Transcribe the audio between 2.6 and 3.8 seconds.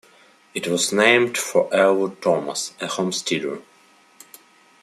a homesteader.